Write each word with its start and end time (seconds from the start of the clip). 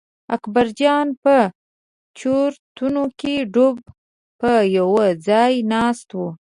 اکبرجان 0.35 1.07
په 1.23 1.35
چورتونو 2.19 3.03
کې 3.19 3.35
ډوب 3.53 3.77
په 4.39 4.51
یوه 4.77 5.07
ځای 5.27 5.53
ناست 5.73 6.09
و. 6.17 6.19